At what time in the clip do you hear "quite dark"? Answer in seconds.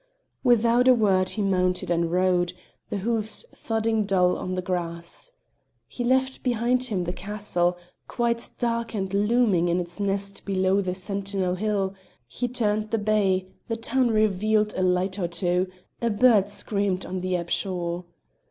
8.07-8.95